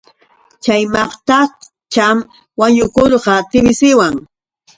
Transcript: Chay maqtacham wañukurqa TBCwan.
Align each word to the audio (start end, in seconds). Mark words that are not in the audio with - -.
Chay 0.63 0.83
maqtacham 0.93 2.17
wañukurqa 2.59 3.35
TBCwan. 3.51 4.15